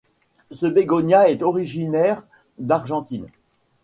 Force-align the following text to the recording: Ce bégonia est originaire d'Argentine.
Ce 0.49 0.65
bégonia 0.65 1.29
est 1.29 1.43
originaire 1.43 2.23
d'Argentine. 2.57 3.27